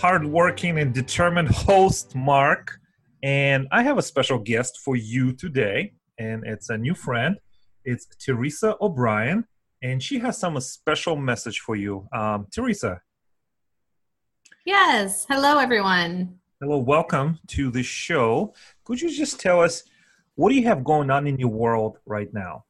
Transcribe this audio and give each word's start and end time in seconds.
hardworking, 0.00 0.78
and 0.78 0.94
determined 0.94 1.48
host, 1.48 2.14
Mark. 2.14 2.78
And 3.22 3.68
I 3.70 3.82
have 3.82 3.98
a 3.98 4.02
special 4.02 4.38
guest 4.38 4.78
for 4.82 4.96
you 4.96 5.34
today, 5.34 5.92
and 6.18 6.46
it's 6.46 6.70
a 6.70 6.78
new 6.78 6.94
friend. 6.94 7.36
It's 7.84 8.06
Teresa 8.18 8.76
O'Brien, 8.80 9.44
and 9.82 10.02
she 10.02 10.18
has 10.20 10.38
some 10.38 10.58
special 10.60 11.16
message 11.16 11.60
for 11.60 11.76
you. 11.76 12.08
Um, 12.14 12.46
Teresa. 12.50 13.02
Yes. 14.64 15.26
Hello, 15.28 15.58
everyone. 15.58 16.38
Hello. 16.62 16.78
Welcome 16.78 17.38
to 17.48 17.70
the 17.70 17.82
show. 17.82 18.54
Could 18.84 19.02
you 19.02 19.10
just 19.10 19.38
tell 19.38 19.60
us 19.60 19.82
what 20.36 20.48
do 20.48 20.54
you 20.54 20.64
have 20.64 20.84
going 20.84 21.10
on 21.10 21.26
in 21.26 21.38
your 21.38 21.50
world 21.50 21.98
right 22.06 22.32
now? 22.32 22.64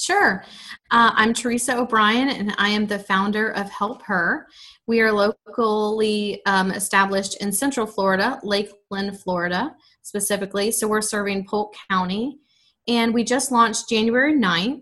Sure. 0.00 0.42
Uh, 0.90 1.12
I'm 1.14 1.34
Teresa 1.34 1.76
O'Brien, 1.76 2.30
and 2.30 2.54
I 2.56 2.70
am 2.70 2.86
the 2.86 2.98
founder 2.98 3.50
of 3.50 3.68
HelpHer. 3.70 4.44
We 4.86 5.00
are 5.02 5.12
locally 5.12 6.40
um, 6.46 6.70
established 6.70 7.36
in 7.42 7.52
Central 7.52 7.86
Florida, 7.86 8.40
Lakeland, 8.42 9.20
Florida, 9.20 9.74
specifically. 10.00 10.70
So 10.70 10.88
we're 10.88 11.02
serving 11.02 11.46
Polk 11.46 11.74
County. 11.90 12.38
And 12.88 13.12
we 13.12 13.24
just 13.24 13.52
launched 13.52 13.90
January 13.90 14.34
9th. 14.34 14.80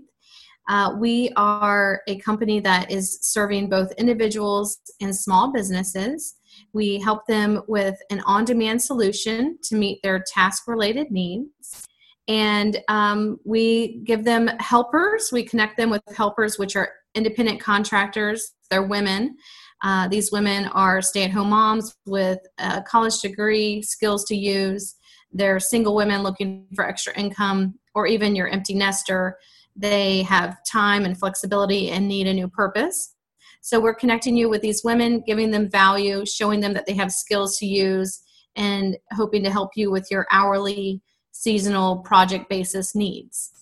Uh, 0.68 0.94
we 1.00 1.32
are 1.36 2.00
a 2.06 2.20
company 2.20 2.60
that 2.60 2.88
is 2.88 3.18
serving 3.22 3.68
both 3.68 3.90
individuals 3.98 4.78
and 5.00 5.14
small 5.14 5.52
businesses. 5.52 6.36
We 6.72 7.00
help 7.00 7.26
them 7.26 7.62
with 7.66 7.96
an 8.10 8.20
on 8.20 8.44
demand 8.44 8.82
solution 8.82 9.58
to 9.64 9.74
meet 9.74 9.98
their 10.04 10.22
task 10.32 10.68
related 10.68 11.10
needs 11.10 11.87
and 12.28 12.78
um, 12.88 13.40
we 13.44 14.00
give 14.04 14.24
them 14.24 14.48
helpers. 14.60 15.30
We 15.32 15.44
connect 15.44 15.78
them 15.78 15.90
with 15.90 16.02
helpers, 16.14 16.58
which 16.58 16.76
are 16.76 16.90
independent 17.14 17.60
contractors. 17.60 18.52
They're 18.70 18.82
women. 18.82 19.36
Uh, 19.82 20.08
these 20.08 20.30
women 20.30 20.66
are 20.66 21.00
stay 21.00 21.24
at 21.24 21.30
home 21.30 21.50
moms 21.50 21.96
with 22.04 22.38
a 22.58 22.82
college 22.82 23.20
degree, 23.20 23.80
skills 23.82 24.24
to 24.26 24.36
use. 24.36 24.94
They're 25.32 25.60
single 25.60 25.94
women 25.94 26.22
looking 26.22 26.66
for 26.74 26.86
extra 26.86 27.16
income, 27.18 27.78
or 27.94 28.06
even 28.06 28.36
your 28.36 28.48
empty 28.48 28.74
nester. 28.74 29.38
They 29.74 30.22
have 30.22 30.58
time 30.70 31.04
and 31.04 31.18
flexibility 31.18 31.90
and 31.90 32.08
need 32.08 32.26
a 32.26 32.34
new 32.34 32.48
purpose. 32.48 33.14
So 33.60 33.80
we're 33.80 33.94
connecting 33.94 34.36
you 34.36 34.48
with 34.48 34.62
these 34.62 34.82
women, 34.84 35.22
giving 35.26 35.50
them 35.50 35.70
value, 35.70 36.24
showing 36.26 36.60
them 36.60 36.74
that 36.74 36.86
they 36.86 36.94
have 36.94 37.12
skills 37.12 37.56
to 37.58 37.66
use, 37.66 38.20
and 38.56 38.96
hoping 39.12 39.44
to 39.44 39.50
help 39.50 39.70
you 39.76 39.90
with 39.90 40.10
your 40.10 40.26
hourly 40.30 41.00
seasonal 41.38 41.98
project 41.98 42.48
basis 42.48 42.96
needs. 42.96 43.52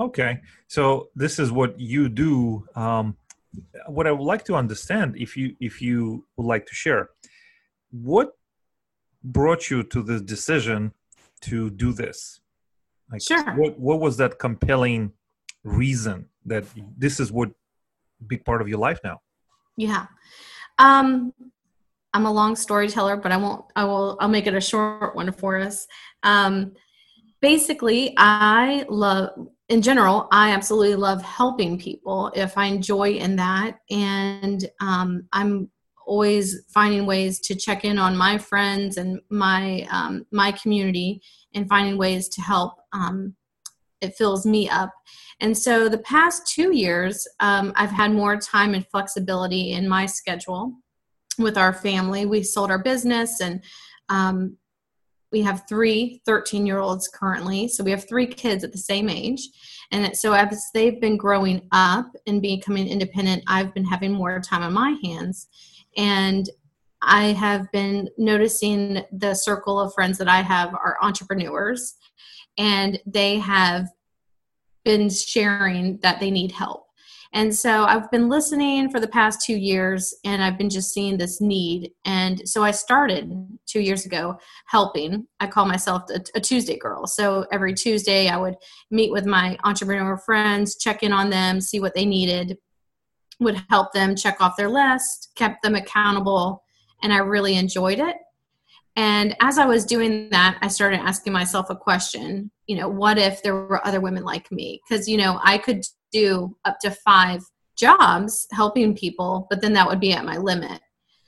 Okay, 0.00 0.40
so 0.66 1.08
this 1.14 1.38
is 1.38 1.52
what 1.52 1.78
you 1.78 2.08
do. 2.08 2.66
Um, 2.74 3.16
what 3.86 4.06
I 4.06 4.12
would 4.12 4.24
like 4.24 4.44
to 4.46 4.54
understand, 4.54 5.16
if 5.16 5.36
you 5.36 5.56
if 5.60 5.82
you 5.82 6.24
would 6.36 6.46
like 6.46 6.64
to 6.66 6.74
share, 6.74 7.10
what 7.90 8.32
brought 9.22 9.70
you 9.70 9.82
to 9.82 10.02
the 10.02 10.20
decision 10.20 10.92
to 11.42 11.70
do 11.70 11.92
this? 11.92 12.40
Like, 13.10 13.22
sure. 13.22 13.52
What 13.54 13.78
what 13.78 14.00
was 14.00 14.16
that 14.16 14.38
compelling 14.38 15.12
reason 15.64 16.26
that 16.46 16.64
this 16.96 17.20
is 17.20 17.30
what 17.30 17.50
big 18.26 18.44
part 18.44 18.60
of 18.62 18.68
your 18.68 18.78
life 18.78 19.00
now? 19.04 19.20
Yeah. 19.76 20.06
Um, 20.78 21.32
I'm 22.14 22.26
a 22.26 22.32
long 22.32 22.56
storyteller, 22.56 23.16
but 23.16 23.32
I 23.32 23.36
won't. 23.36 23.64
I 23.74 23.84
will. 23.84 24.16
I'll 24.20 24.28
make 24.36 24.46
it 24.46 24.54
a 24.54 24.60
short 24.60 25.14
one 25.14 25.30
for 25.32 25.58
us. 25.58 25.86
Um, 26.22 26.72
basically, 27.46 28.12
I 28.16 28.84
love, 28.88 29.30
in 29.68 29.80
general, 29.80 30.26
I 30.32 30.50
absolutely 30.50 30.96
love 30.96 31.22
helping 31.22 31.78
people 31.78 32.32
if 32.34 32.58
I 32.58 32.66
enjoy 32.66 33.10
in 33.10 33.36
that. 33.36 33.78
And 33.88 34.68
um, 34.80 35.28
I'm 35.32 35.70
always 36.08 36.62
finding 36.74 37.06
ways 37.06 37.38
to 37.38 37.54
check 37.54 37.84
in 37.84 38.00
on 38.00 38.16
my 38.16 38.36
friends 38.36 38.96
and 38.96 39.20
my 39.30 39.86
um, 39.92 40.26
my 40.32 40.50
community 40.50 41.20
and 41.54 41.68
finding 41.68 41.96
ways 41.96 42.28
to 42.30 42.40
help 42.40 42.74
um, 42.92 43.36
it 44.00 44.14
fills 44.14 44.44
me 44.46 44.68
up 44.68 44.92
and 45.40 45.56
so 45.56 45.88
the 45.88 46.04
past 46.14 46.46
two 46.46 46.70
years 46.76 47.26
um, 47.40 47.72
i've 47.74 47.90
had 47.90 48.12
more 48.12 48.36
time 48.36 48.72
and 48.74 48.86
flexibility 48.86 49.72
in 49.72 49.88
my 49.88 50.06
schedule 50.06 50.72
with 51.38 51.58
our 51.58 51.72
family 51.72 52.24
we 52.24 52.40
sold 52.40 52.70
our 52.70 52.82
business 52.82 53.40
and 53.40 53.64
um, 54.08 54.56
we 55.36 55.42
have 55.42 55.68
three 55.68 56.22
13 56.24 56.64
year 56.64 56.78
olds 56.78 57.08
currently 57.08 57.68
so 57.68 57.84
we 57.84 57.90
have 57.90 58.08
three 58.08 58.26
kids 58.26 58.64
at 58.64 58.72
the 58.72 58.78
same 58.78 59.10
age. 59.10 59.46
And 59.92 60.16
so 60.16 60.32
as 60.32 60.70
they've 60.72 60.98
been 60.98 61.18
growing 61.18 61.60
up 61.72 62.06
and 62.26 62.40
becoming 62.40 62.88
independent 62.88 63.42
i've 63.46 63.74
been 63.74 63.84
having 63.84 64.12
more 64.12 64.40
time 64.40 64.62
on 64.62 64.72
my 64.72 64.96
hands. 65.04 65.48
And 65.98 66.48
i 67.02 67.24
have 67.44 67.70
been 67.70 68.08
noticing 68.16 69.02
the 69.12 69.34
circle 69.34 69.78
of 69.78 69.92
friends 69.92 70.16
that 70.16 70.28
i 70.28 70.40
have 70.40 70.72
are 70.74 70.96
entrepreneurs 71.02 71.96
and 72.56 72.98
they 73.04 73.38
have 73.38 73.88
been 74.86 75.10
sharing 75.10 75.98
that 75.98 76.18
they 76.18 76.30
need 76.30 76.50
help 76.50 76.85
and 77.32 77.54
so 77.54 77.84
I've 77.84 78.10
been 78.10 78.28
listening 78.28 78.90
for 78.90 79.00
the 79.00 79.08
past 79.08 79.44
two 79.44 79.56
years 79.56 80.14
and 80.24 80.42
I've 80.42 80.58
been 80.58 80.70
just 80.70 80.92
seeing 80.92 81.16
this 81.16 81.40
need. 81.40 81.90
And 82.04 82.46
so 82.48 82.62
I 82.62 82.70
started 82.70 83.32
two 83.66 83.80
years 83.80 84.06
ago 84.06 84.38
helping. 84.66 85.26
I 85.40 85.46
call 85.46 85.66
myself 85.66 86.02
a, 86.10 86.20
a, 86.34 86.40
Tuesday 86.40 86.76
girl. 86.78 87.06
So 87.06 87.46
every 87.50 87.74
Tuesday 87.74 88.28
I 88.28 88.36
would 88.36 88.54
meet 88.90 89.12
with 89.12 89.26
my 89.26 89.58
entrepreneur 89.64 90.16
friends, 90.16 90.76
check 90.76 91.02
in 91.02 91.12
on 91.12 91.30
them, 91.30 91.60
see 91.60 91.80
what 91.80 91.94
they 91.94 92.06
needed, 92.06 92.58
would 93.40 93.62
help 93.68 93.92
them 93.92 94.16
check 94.16 94.40
off 94.40 94.56
their 94.56 94.70
list, 94.70 95.32
kept 95.34 95.62
them 95.62 95.74
accountable. 95.74 96.62
And 97.02 97.12
I 97.12 97.18
really 97.18 97.56
enjoyed 97.56 97.98
it. 97.98 98.16
And 98.96 99.36
as 99.40 99.58
I 99.58 99.66
was 99.66 99.84
doing 99.84 100.30
that, 100.30 100.58
I 100.62 100.68
started 100.68 101.00
asking 101.00 101.34
myself 101.34 101.68
a 101.68 101.76
question, 101.76 102.50
you 102.66 102.76
know, 102.76 102.88
what 102.88 103.18
if 103.18 103.42
there 103.42 103.54
were 103.54 103.86
other 103.86 104.00
women 104.00 104.24
like 104.24 104.50
me? 104.50 104.80
Because, 104.88 105.06
you 105.06 105.18
know, 105.18 105.38
I 105.44 105.58
could 105.58 105.84
do 106.12 106.56
up 106.64 106.78
to 106.80 106.90
five 106.90 107.42
jobs 107.76 108.46
helping 108.52 108.96
people, 108.96 109.46
but 109.50 109.60
then 109.60 109.74
that 109.74 109.86
would 109.86 110.00
be 110.00 110.12
at 110.12 110.24
my 110.24 110.38
limit. 110.38 110.80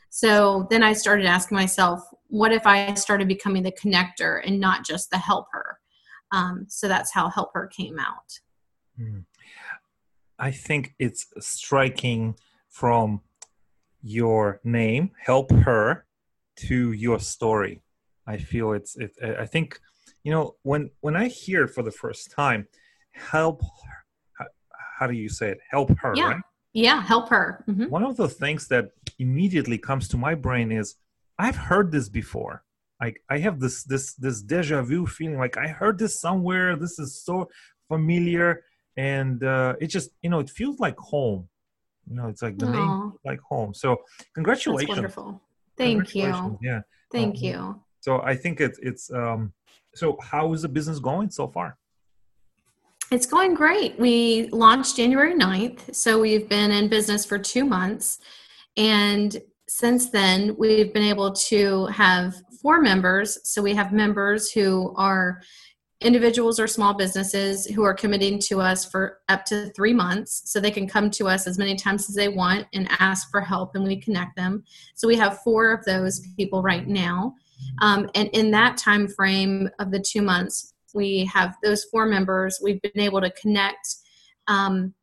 So 0.09 0.67
then 0.71 0.83
I 0.83 0.95
started 0.95 1.27
asking 1.27 1.57
myself, 1.57 2.01
what 2.29 2.53
if 2.53 2.67
I 2.67 2.95
started 2.95 3.29
becoming 3.29 3.63
the 3.63 3.73
connector 3.73 4.41
and 4.45 4.59
not 4.59 4.87
just 4.87 5.11
the 5.11 5.19
helper? 5.19 5.79
Um, 6.33 6.65
so 6.69 6.89
that's 6.89 7.13
how 7.13 7.29
helper 7.29 7.67
came 7.67 7.99
out. 7.99 8.41
Hmm. 8.97 9.21
I 10.39 10.53
think 10.53 10.95
it's 10.99 11.27
striking 11.41 12.37
from 12.71 13.21
your 14.03 14.61
name, 14.65 15.11
help 15.21 15.53
her, 15.53 16.07
to 16.67 16.93
your 16.93 17.19
story. 17.21 17.83
I 18.27 18.37
feel 18.37 18.73
it's. 18.73 18.97
It, 18.97 19.13
I 19.23 19.47
think, 19.47 19.81
you 20.25 20.33
know, 20.33 20.57
when 20.63 20.91
when 21.01 21.17
I 21.17 21.29
hear 21.29 21.67
for 21.67 21.83
the 21.83 21.91
first 21.91 22.31
time, 22.31 22.67
help 23.13 23.63
how 24.99 25.07
do 25.07 25.15
you 25.15 25.29
say 25.29 25.51
it? 25.51 25.61
Help 25.71 25.91
her, 26.01 26.13
yeah. 26.15 26.25
right? 26.25 26.43
Yeah, 26.73 27.03
help 27.03 27.29
her. 27.29 27.65
Mm-hmm. 27.69 27.89
One 27.89 28.05
of 28.05 28.17
the 28.17 28.29
things 28.29 28.69
that 28.69 28.91
immediately 29.19 29.79
comes 29.79 30.09
to 30.09 30.17
my 30.17 30.35
brain 30.35 30.71
is 30.73 30.97
I've 31.39 31.57
heard 31.57 31.93
this 31.93 32.09
before. 32.09 32.65
Like 33.01 33.23
I 33.31 33.39
have 33.39 33.61
this 33.61 33.85
this 33.85 34.15
this 34.15 34.43
deja 34.43 34.83
vu 34.83 35.07
feeling 35.07 35.39
like 35.39 35.57
I 35.57 35.69
heard 35.69 35.99
this 35.99 36.21
somewhere. 36.21 36.77
This 36.77 36.99
is 36.99 37.23
so 37.23 37.49
familiar, 37.87 38.65
and 38.97 39.43
uh, 39.45 39.77
it 39.81 39.87
just 39.87 40.11
you 40.23 40.31
know 40.31 40.41
it 40.41 40.51
feels 40.51 40.81
like 40.81 40.97
home. 40.99 41.49
You 42.09 42.17
know, 42.17 42.27
it's 42.27 42.43
like 42.43 42.59
the 42.59 42.67
Aww. 42.67 42.75
name 42.75 43.13
like 43.25 43.41
home. 43.41 43.73
So 43.73 43.99
congratulations. 44.35 45.15
Thank 45.79 46.15
you. 46.15 46.59
Yeah. 46.61 46.81
Thank 47.11 47.37
um, 47.37 47.43
you. 47.43 47.81
So 48.01 48.21
I 48.23 48.35
think 48.37 48.61
it's 48.61 48.79
it's 48.83 49.11
um. 49.13 49.53
So 49.95 50.19
how 50.23 50.53
is 50.53 50.63
the 50.63 50.69
business 50.69 50.99
going 50.99 51.31
so 51.31 51.49
far? 51.49 51.79
It's 53.11 53.27
going 53.27 53.55
great. 53.55 53.99
We 53.99 54.51
launched 54.53 54.97
January 54.97 55.35
9th, 55.35 55.95
so 55.95 56.21
we've 56.21 56.47
been 56.47 56.71
in 56.71 56.89
business 56.89 57.25
for 57.25 57.39
two 57.39 57.65
months. 57.65 58.19
And 58.77 59.41
since 59.67 60.11
then, 60.11 60.55
we've 60.59 60.93
been 60.93 61.05
able 61.05 61.33
to 61.33 61.87
have 61.87 62.35
four 62.61 62.83
members. 62.83 63.39
So 63.45 63.63
we 63.63 63.75
have 63.75 63.93
members 63.93 64.53
who 64.53 64.95
are 64.97 65.41
individuals 66.01 66.61
or 66.61 66.67
small 66.67 66.95
businesses 66.95 67.67
who 67.67 67.83
are 67.83 67.95
committing 67.95 68.39
to 68.39 68.61
us 68.61 68.85
for 68.85 69.19
up 69.29 69.45
to 69.45 69.69
three 69.71 69.93
months 69.93 70.43
so 70.45 70.61
they 70.61 70.71
can 70.71 70.87
come 70.87 71.11
to 71.11 71.27
us 71.27 71.47
as 71.47 71.59
many 71.59 71.75
times 71.75 72.09
as 72.09 72.15
they 72.15 72.29
want 72.29 72.67
and 72.73 72.89
ask 73.01 73.31
for 73.31 73.41
help 73.41 73.75
and 73.75 73.85
we 73.85 74.01
connect 74.01 74.37
them 74.37 74.63
so 74.95 75.09
we 75.09 75.17
have 75.17 75.43
four 75.43 75.73
of 75.73 75.85
those 75.85 76.21
people 76.37 76.63
right 76.63 76.87
now 76.87 77.35
um, 77.83 78.09
and 78.15 78.29
in 78.29 78.53
that 78.53 78.77
time 78.77 79.09
frame 79.09 79.69
of 79.81 79.91
the 79.91 79.99
two 79.99 80.23
months 80.23 80.73
we 80.95 81.25
have 81.27 81.57
those 81.63 81.85
four 81.85 82.07
members. 82.07 82.61
We've 82.63 82.81
been 82.81 83.01
able 83.01 83.21
to 83.21 83.31
connect 83.31 83.97
um, 84.47 84.95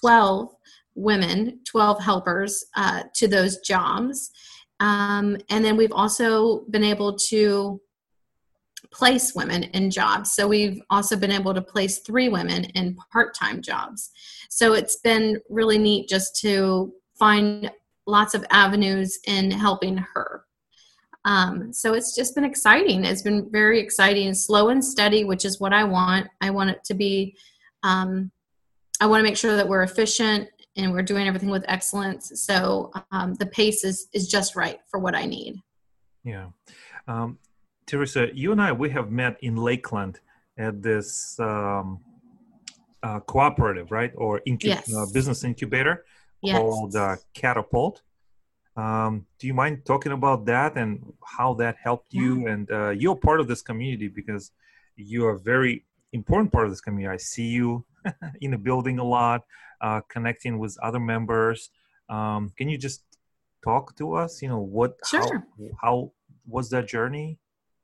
12 0.00 0.48
women, 0.94 1.60
12 1.68 2.00
helpers 2.00 2.64
uh, 2.76 3.04
to 3.14 3.28
those 3.28 3.58
jobs. 3.58 4.30
Um, 4.80 5.36
and 5.48 5.64
then 5.64 5.76
we've 5.76 5.92
also 5.92 6.64
been 6.70 6.84
able 6.84 7.16
to 7.28 7.80
place 8.92 9.34
women 9.34 9.64
in 9.64 9.90
jobs. 9.90 10.32
So 10.32 10.48
we've 10.48 10.80
also 10.90 11.16
been 11.16 11.30
able 11.30 11.54
to 11.54 11.62
place 11.62 11.98
three 11.98 12.28
women 12.28 12.64
in 12.64 12.96
part 13.12 13.34
time 13.34 13.62
jobs. 13.62 14.10
So 14.48 14.72
it's 14.72 14.96
been 14.96 15.40
really 15.48 15.78
neat 15.78 16.08
just 16.08 16.36
to 16.40 16.92
find 17.18 17.70
lots 18.06 18.34
of 18.34 18.44
avenues 18.50 19.18
in 19.26 19.50
helping 19.50 19.96
her. 19.98 20.44
Um, 21.24 21.72
so 21.72 21.92
it's 21.94 22.16
just 22.16 22.34
been 22.34 22.44
exciting. 22.44 23.04
It's 23.04 23.22
been 23.22 23.50
very 23.50 23.78
exciting, 23.78 24.32
slow 24.34 24.70
and 24.70 24.84
steady, 24.84 25.24
which 25.24 25.44
is 25.44 25.60
what 25.60 25.72
I 25.72 25.84
want. 25.84 26.28
I 26.40 26.50
want 26.50 26.70
it 26.70 26.82
to 26.84 26.94
be, 26.94 27.36
um, 27.82 28.30
I 29.00 29.06
want 29.06 29.20
to 29.20 29.24
make 29.24 29.36
sure 29.36 29.54
that 29.54 29.68
we're 29.68 29.82
efficient 29.82 30.48
and 30.76 30.92
we're 30.92 31.02
doing 31.02 31.28
everything 31.28 31.50
with 31.50 31.64
excellence. 31.68 32.32
So 32.42 32.90
um, 33.12 33.34
the 33.34 33.46
pace 33.46 33.84
is, 33.84 34.08
is 34.12 34.28
just 34.28 34.56
right 34.56 34.80
for 34.90 34.98
what 34.98 35.14
I 35.14 35.26
need. 35.26 35.60
Yeah. 36.24 36.46
Um, 37.06 37.38
Teresa, 37.90 38.28
you 38.32 38.52
and 38.52 38.62
I, 38.62 38.70
we 38.70 38.88
have 38.90 39.10
met 39.10 39.36
in 39.42 39.56
Lakeland 39.56 40.20
at 40.56 40.80
this 40.80 41.38
um, 41.40 41.98
uh, 43.02 43.18
cooperative, 43.18 43.90
right? 43.90 44.12
Or 44.14 44.40
incu- 44.46 44.74
yes. 44.74 44.94
uh, 44.94 45.06
business 45.12 45.42
incubator 45.42 46.04
yes. 46.40 46.56
called 46.56 46.94
uh, 46.94 47.16
Catapult. 47.34 48.02
Um, 48.76 49.26
do 49.40 49.48
you 49.48 49.54
mind 49.54 49.84
talking 49.84 50.12
about 50.12 50.46
that 50.46 50.76
and 50.76 51.12
how 51.24 51.54
that 51.54 51.78
helped 51.82 52.14
you? 52.14 52.42
Yeah. 52.42 52.52
And 52.52 52.70
uh, 52.70 52.90
you're 52.90 53.16
part 53.16 53.40
of 53.40 53.48
this 53.48 53.60
community 53.60 54.06
because 54.06 54.52
you're 54.94 55.32
a 55.32 55.40
very 55.40 55.84
important 56.12 56.52
part 56.52 56.66
of 56.66 56.70
this 56.70 56.80
community. 56.80 57.12
I 57.12 57.16
see 57.16 57.48
you 57.48 57.84
in 58.40 58.52
the 58.52 58.58
building 58.58 59.00
a 59.00 59.04
lot, 59.04 59.42
uh, 59.80 60.00
connecting 60.08 60.60
with 60.60 60.78
other 60.80 61.00
members. 61.00 61.70
Um, 62.08 62.52
can 62.56 62.68
you 62.68 62.78
just 62.78 63.02
talk 63.64 63.96
to 63.96 64.14
us? 64.14 64.42
You 64.42 64.48
know, 64.48 64.60
what, 64.60 64.96
sure. 65.08 65.44
how, 65.58 65.70
how 65.82 66.12
was 66.46 66.70
that 66.70 66.86
journey? 66.86 67.39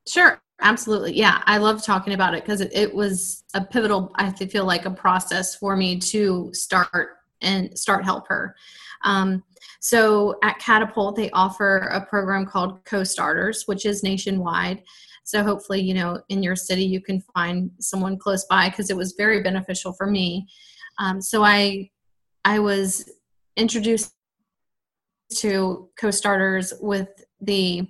Sure, 0.09 0.41
absolutely. 0.61 1.17
Yeah, 1.17 1.43
I 1.47 1.59
love 1.59 1.85
talking 1.85 2.15
about 2.15 2.35
it 2.35 2.45
because 2.45 2.61
it, 2.61 2.71
it, 2.73 2.95
was 2.95 3.43
a 3.55 3.65
pivotal, 3.65 4.13
I 4.17 4.31
feel 4.31 4.65
like, 4.65 4.87
a 4.87 4.91
process 4.91 5.57
for 5.57 5.77
me 5.77 5.99
to 5.99 6.51
start 6.53 7.09
and 7.43 7.77
start 7.77 8.05
help 8.05 8.29
her. 8.29 8.55
Um, 9.05 9.43
so 9.81 10.39
at 10.43 10.59
Catapult, 10.59 11.17
they 11.17 11.31
offer 11.31 11.79
a 11.79 12.05
program 12.05 12.47
called 12.47 12.85
Co-Starters, 12.85 13.65
which 13.67 13.85
is 13.85 14.03
nationwide. 14.03 14.83
So 15.25 15.43
hopefully, 15.43 15.81
you 15.81 15.95
know, 15.95 16.21
in 16.29 16.43
your 16.43 16.57
city, 16.57 16.85
you 16.85 17.01
can 17.01 17.21
find 17.35 17.71
someone 17.81 18.17
close 18.17 18.45
by 18.45 18.69
because 18.69 18.91
it 18.91 18.97
was 18.97 19.15
very 19.19 19.43
beneficial 19.43 19.93
for 19.93 20.07
me. 20.07 20.47
Um, 20.99 21.21
so 21.21 21.43
I, 21.43 21.91
I 22.45 22.61
was 22.61 23.11
introduced 23.57 24.13
to 25.39 25.89
Co-Starters 25.99 26.75
with 26.81 27.09
the 27.41 27.89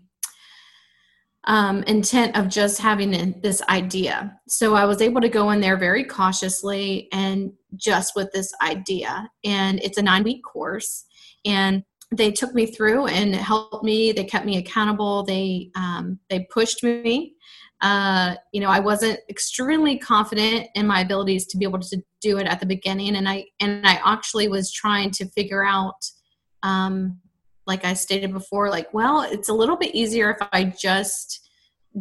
um, 1.47 1.83
intent 1.85 2.37
of 2.37 2.49
just 2.49 2.81
having 2.81 3.41
this 3.41 3.63
idea. 3.69 4.37
So 4.49 4.75
I 4.75 4.85
was 4.85 5.01
able 5.01 5.21
to 5.21 5.29
go 5.29 5.51
in 5.51 5.61
there 5.61 5.77
very 5.77 6.05
cautiously 6.05 7.09
and 7.13 7.53
just 7.77 8.15
with 8.17 8.33
this 8.33 8.53
idea. 8.63 9.31
And 9.45 9.81
it's 9.83 9.99
a 9.99 10.03
nine 10.03 10.25
week 10.25 10.43
course. 10.43 11.05
And 11.45 11.85
they 12.13 12.31
took 12.31 12.55
me 12.55 12.67
through 12.67 13.07
and 13.07 13.35
helped 13.35 13.85
me. 13.85 14.13
They 14.13 14.25
kept 14.25 14.47
me 14.47 14.59
accountable. 14.59 15.25
They 15.25 15.71
um, 15.77 16.19
they 16.31 16.47
pushed 16.53 16.83
me. 16.83 17.35
Uh, 17.83 18.37
you 18.53 18.61
know, 18.61 18.71
I 18.71 18.81
wasn't 18.81 19.21
extremely 19.29 19.99
confident 19.99 20.69
in 20.75 20.87
my 20.87 21.01
abilities 21.01 21.47
to 21.49 21.59
be 21.59 21.65
able 21.65 21.81
to 21.81 22.03
do 22.23 22.39
it 22.39 22.47
at 22.47 22.59
the 22.61 22.67
beginning, 22.67 23.17
and 23.17 23.29
I 23.29 23.47
and 23.61 23.87
I 23.87 24.01
actually 24.05 24.49
was 24.49 24.73
trying 24.73 25.11
to 25.13 25.29
figure 25.31 25.65
out 25.65 25.97
um, 26.63 27.19
like 27.67 27.85
I 27.85 27.95
stated 27.95 28.33
before, 28.33 28.71
like, 28.71 28.93
well, 28.95 29.23
it's 29.23 29.49
a 29.49 29.55
little 29.55 29.77
bit 29.77 29.95
easier 29.95 30.31
if 30.31 30.49
I 30.53 30.65
just 30.65 31.49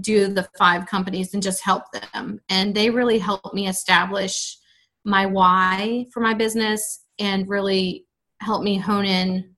do 0.02 0.28
the 0.28 0.48
five 0.58 0.86
companies 0.86 1.34
and 1.34 1.42
just 1.42 1.64
help 1.64 1.84
them. 1.92 2.40
And 2.50 2.76
they 2.76 2.90
really 2.90 3.20
helped 3.20 3.54
me 3.54 3.68
establish 3.68 4.58
my 5.06 5.26
why 5.26 6.06
for 6.14 6.20
my 6.20 6.34
business 6.34 7.04
and 7.20 7.48
really 7.48 8.06
help 8.42 8.64
me 8.64 8.78
hone 8.78 9.06
in 9.06 9.56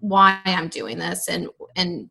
why 0.00 0.40
I'm 0.44 0.68
doing 0.68 0.98
this 0.98 1.28
and 1.28 1.48
and 1.76 2.10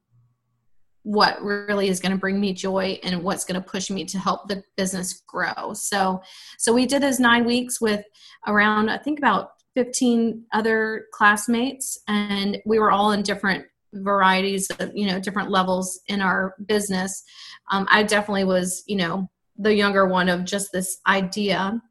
what 1.04 1.42
really 1.44 1.90
is 1.90 2.00
going 2.00 2.13
to 2.13 2.18
bring 2.18 2.40
me 2.40 2.54
joy 2.54 2.98
and 3.04 3.24
what's 3.24 3.44
going 3.44 3.62
to 3.62 3.68
push 3.68 3.90
me 3.90 4.06
to 4.06 4.18
help 4.18 4.48
the 4.48 4.63
business 4.78 5.22
grow. 5.28 5.74
So 5.74 6.22
so 6.57 6.74
we 6.74 6.86
did 6.86 7.01
those 7.01 7.19
9 7.19 7.45
weeks 7.45 7.81
with 7.81 8.06
around 8.48 8.90
I 8.90 8.98
think 8.98 9.19
about 9.19 9.51
15 9.75 10.45
other 10.53 11.07
classmates 11.13 11.99
and 12.07 12.57
we 12.65 12.79
were 12.79 12.91
all 12.91 13.11
in 13.11 13.21
different 13.21 13.65
varieties 13.93 14.69
of 14.79 14.91
you 14.95 15.05
know 15.07 15.19
different 15.19 15.51
levels 15.51 15.99
in 16.07 16.21
our 16.21 16.55
business. 16.65 17.23
Um, 17.71 17.87
i 17.91 18.03
definitely 18.03 18.43
was 18.43 18.83
you 18.87 18.95
know 18.95 19.29
the 19.57 19.73
younger 19.73 20.07
one 20.07 20.29
of 20.29 20.45
just 20.45 20.71
this 20.71 20.99
idea. 21.07 21.81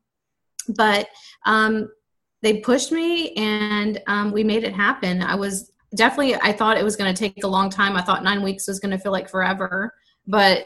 But 0.76 1.08
um, 1.46 1.88
they 2.40 2.58
pushed 2.58 2.92
me 2.92 3.32
and 3.34 4.00
um, 4.06 4.32
we 4.32 4.44
made 4.44 4.64
it 4.64 4.74
happen. 4.74 5.22
I 5.22 5.34
was 5.34 5.70
definitely 5.94 6.34
i 6.36 6.50
thought 6.50 6.78
it 6.78 6.84
was 6.84 6.96
going 6.96 7.12
to 7.14 7.18
take 7.18 7.44
a 7.44 7.48
long 7.48 7.70
time. 7.70 7.96
I 7.96 8.02
thought 8.02 8.24
nine 8.24 8.42
weeks 8.42 8.66
was 8.68 8.80
going 8.80 8.92
to 8.92 8.98
feel 8.98 9.12
like 9.12 9.28
forever. 9.28 9.92
But 10.26 10.64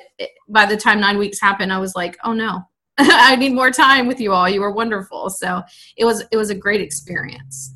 by 0.48 0.66
the 0.66 0.76
time 0.76 1.00
nine 1.00 1.18
weeks 1.18 1.40
happened 1.40 1.72
i 1.72 1.78
was 1.78 1.94
like 1.94 2.16
oh 2.24 2.32
no 2.32 2.62
I 2.98 3.36
need 3.36 3.52
more 3.52 3.70
time 3.70 4.06
with 4.06 4.20
you 4.20 4.32
all. 4.32 4.48
You 4.48 4.60
were 4.60 4.70
wonderful. 4.70 5.28
So 5.28 5.62
it 5.96 6.04
was 6.04 6.24
it 6.30 6.36
was 6.36 6.50
a 6.50 6.54
great 6.54 6.80
experience. 6.80 7.74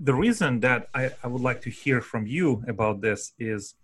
The 0.00 0.14
reason 0.14 0.60
that 0.60 0.88
I, 0.94 1.10
I 1.22 1.28
would 1.28 1.42
like 1.42 1.60
to 1.62 1.70
hear 1.70 2.00
from 2.00 2.26
you 2.26 2.64
about 2.66 3.00
this 3.00 3.32
is 3.38 3.74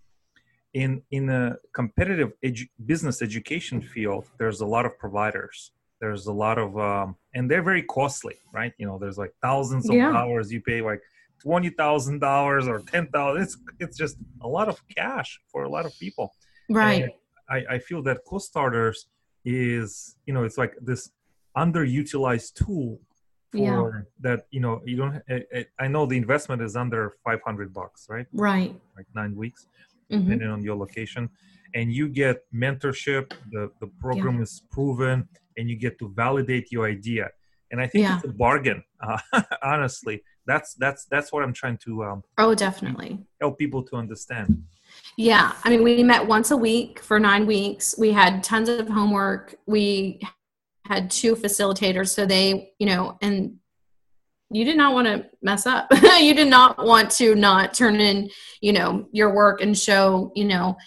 in 0.73 1.03
in 1.11 1.29
a 1.29 1.57
competitive 1.73 2.33
edu- 2.43 2.69
business 2.85 3.21
education 3.21 3.81
field, 3.81 4.25
there's 4.39 4.61
a 4.61 4.65
lot 4.65 4.85
of 4.85 4.97
providers. 4.97 5.71
There's 6.01 6.25
a 6.25 6.33
lot 6.33 6.57
of 6.57 6.77
um, 6.77 7.15
and 7.35 7.49
they're 7.49 7.63
very 7.63 7.83
costly, 7.83 8.35
right? 8.51 8.73
You 8.77 8.87
know, 8.87 8.97
there's 8.97 9.17
like 9.17 9.33
thousands 9.41 9.87
of 9.89 9.95
yeah. 9.95 10.11
dollars 10.11 10.51
you 10.51 10.59
pay 10.59 10.81
like 10.81 11.01
twenty 11.39 11.69
thousand 11.69 12.19
dollars 12.19 12.67
or 12.67 12.79
ten 12.79 13.07
thousand. 13.07 13.43
It's 13.43 13.57
it's 13.79 13.97
just 13.97 14.17
a 14.41 14.47
lot 14.47 14.69
of 14.69 14.81
cash 14.87 15.39
for 15.51 15.63
a 15.63 15.69
lot 15.69 15.85
of 15.85 15.97
people. 15.99 16.33
Right. 16.69 17.11
I, 17.47 17.63
I 17.69 17.79
feel 17.79 18.01
that 18.03 18.21
co-starters 18.27 19.05
is 19.45 20.17
you 20.25 20.33
know 20.33 20.43
it's 20.43 20.57
like 20.57 20.73
this 20.81 21.11
underutilized 21.55 22.53
tool 22.55 22.99
for 23.51 23.59
yeah. 23.61 24.01
that 24.19 24.45
you 24.51 24.59
know 24.59 24.81
you 24.85 24.97
don't 24.97 25.21
it, 25.27 25.47
it, 25.51 25.67
i 25.79 25.87
know 25.87 26.05
the 26.05 26.17
investment 26.17 26.61
is 26.61 26.75
under 26.75 27.13
500 27.23 27.73
bucks 27.73 28.07
right 28.09 28.25
right 28.33 28.75
like 28.97 29.05
nine 29.15 29.35
weeks 29.35 29.67
mm-hmm. 30.11 30.23
depending 30.23 30.49
on 30.49 30.61
your 30.63 30.75
location 30.75 31.29
and 31.75 31.93
you 31.93 32.09
get 32.09 32.41
mentorship 32.53 33.31
the 33.51 33.69
the 33.79 33.87
program 33.99 34.37
yeah. 34.37 34.43
is 34.43 34.63
proven 34.71 35.27
and 35.57 35.69
you 35.69 35.77
get 35.77 35.97
to 35.99 36.11
validate 36.15 36.71
your 36.71 36.87
idea 36.87 37.29
and 37.71 37.79
i 37.79 37.87
think 37.87 38.03
yeah. 38.03 38.15
it's 38.15 38.25
a 38.25 38.29
bargain 38.29 38.83
uh, 39.01 39.19
honestly 39.63 40.21
that's 40.47 40.73
that's 40.75 41.05
that's 41.05 41.31
what 41.31 41.43
i'm 41.43 41.53
trying 41.53 41.77
to 41.77 42.03
um, 42.03 42.23
oh 42.39 42.53
definitely 42.55 43.23
help 43.39 43.57
people 43.57 43.83
to 43.83 43.95
understand 43.95 44.63
yeah. 45.17 45.53
I 45.63 45.69
mean, 45.69 45.83
we 45.83 46.03
met 46.03 46.25
once 46.25 46.51
a 46.51 46.57
week 46.57 46.99
for 46.99 47.19
nine 47.19 47.45
weeks. 47.45 47.95
We 47.97 48.11
had 48.11 48.43
tons 48.43 48.69
of 48.69 48.87
homework. 48.87 49.55
We 49.65 50.21
had 50.85 51.09
two 51.09 51.35
facilitators. 51.35 52.09
So 52.09 52.25
they, 52.25 52.73
you 52.79 52.85
know, 52.85 53.17
and 53.21 53.57
you 54.51 54.65
did 54.65 54.77
not 54.77 54.93
want 54.93 55.07
to 55.07 55.25
mess 55.41 55.65
up. 55.65 55.87
you 56.19 56.33
did 56.33 56.49
not 56.49 56.85
want 56.85 57.09
to 57.11 57.35
not 57.35 57.73
turn 57.73 57.99
in, 57.99 58.29
you 58.61 58.73
know, 58.73 59.07
your 59.11 59.33
work 59.33 59.61
and 59.61 59.77
show, 59.77 60.31
you 60.35 60.45
know, 60.45 60.77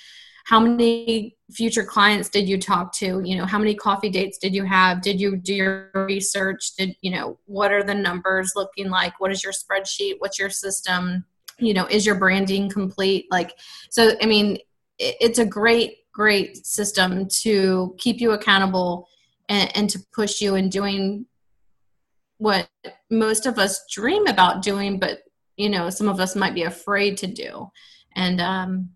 how 0.49 0.61
many 0.61 1.37
future 1.53 1.85
clients 1.85 2.31
did 2.31 2.49
you 2.49 2.59
talk 2.59 2.93
to 2.93 3.23
you 3.25 3.37
know 3.37 3.47
how 3.47 3.59
many 3.59 3.75
coffee 3.75 4.11
dates 4.11 4.39
did 4.39 4.55
you 4.55 4.65
have 4.65 5.01
did 5.01 5.21
you 5.21 5.37
do 5.37 5.55
your 5.55 5.91
research 5.95 6.75
did 6.77 6.95
you 7.01 7.11
know 7.11 7.39
what 7.47 7.73
are 7.73 7.83
the 7.83 7.95
numbers 7.95 8.53
looking 8.55 8.91
like 8.91 9.19
what 9.19 9.31
is 9.31 9.43
your 9.43 9.53
spreadsheet 9.53 10.15
what's 10.19 10.39
your 10.39 10.51
system 10.51 11.25
you 11.59 11.75
know 11.75 11.87
is 11.87 12.07
your 12.07 12.15
branding 12.15 12.69
complete? 12.69 13.27
Like 13.31 13.55
so 13.91 14.13
i 14.23 14.27
mean 14.27 14.59
it's 14.99 15.39
a 15.39 15.47
great 15.47 15.99
great 16.13 16.67
system 16.67 17.29
to 17.29 17.95
keep 17.99 18.21
you 18.21 18.33
accountable 18.33 19.07
and, 19.49 19.71
and 19.77 19.91
to 19.91 20.01
push 20.13 20.41
you 20.41 20.57
in 20.57 20.69
doing 20.69 21.25
what 22.39 22.69
most 23.11 23.47
of 23.47 23.59
us 23.59 23.85
dream 23.91 24.27
about 24.27 24.63
doing 24.63 24.99
but 24.99 25.21
you 25.59 25.69
know 25.69 25.91
some 25.91 26.09
of 26.09 26.21
us 26.21 26.35
might 26.35 26.55
be 26.55 26.63
afraid 26.63 27.19
to 27.19 27.27
do. 27.27 27.71
And 28.15 28.41
um, 28.41 28.91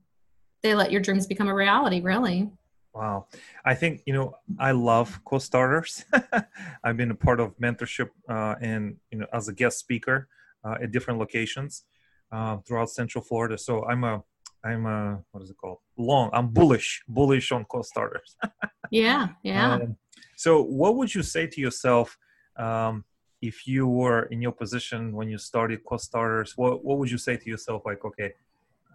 they 0.63 0.75
let 0.75 0.91
your 0.91 1.03
dreams 1.03 1.27
become 1.27 1.49
a 1.49 1.55
reality 1.55 2.01
really. 2.01 2.51
Wow. 2.95 3.27
I 3.65 3.75
think 3.75 4.03
you 4.07 4.15
know 4.15 4.35
i 4.59 4.71
love 4.71 5.21
co-starters. 5.25 6.05
I've 6.85 6.97
been 6.97 7.11
a 7.11 7.15
part 7.15 7.41
of 7.41 7.57
mentorship 7.59 8.11
uh, 8.29 8.55
and 8.61 8.97
you 9.11 9.19
know 9.19 9.27
as 9.33 9.49
a 9.49 9.53
guest 9.53 9.79
speaker 9.79 10.29
uh, 10.65 10.77
at 10.83 10.93
different 10.93 11.19
locations 11.19 11.85
uh, 12.33 12.57
throughout 12.67 12.91
Central 12.91 13.23
Florida. 13.23 13.59
So 13.59 13.85
I'm 13.87 14.05
a 14.05 14.23
I'm 14.65 14.87
a 14.87 15.21
what 15.33 15.43
is 15.43 15.51
it 15.51 15.57
called? 15.57 15.79
Long. 15.97 16.31
I'm 16.33 16.49
bullish, 16.49 17.03
bullish 17.09 17.53
on 17.53 17.65
co-starters. 17.65 18.37
yeah, 18.91 19.29
yeah. 19.43 19.75
Um, 19.75 19.97
so 20.37 20.63
what 20.63 20.97
would 20.97 21.15
you 21.15 21.23
say 21.23 21.47
to 21.47 21.61
yourself 21.61 22.17
um, 22.57 23.05
if 23.41 23.67
you 23.67 23.87
were 23.87 24.23
in 24.25 24.41
your 24.41 24.53
position 24.53 25.13
when 25.13 25.29
you 25.29 25.39
started 25.39 25.85
co-starters? 25.85 26.57
What 26.57 26.85
what 26.85 26.99
would 26.99 27.11
you 27.11 27.19
say 27.19 27.37
to 27.37 27.51
yourself? 27.51 27.83
Like, 27.85 28.05
okay, 28.05 28.33